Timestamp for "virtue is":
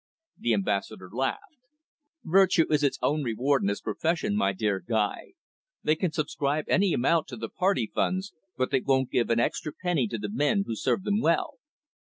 2.23-2.81